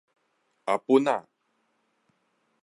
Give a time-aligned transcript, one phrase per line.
[0.65, 1.27] 阿本仔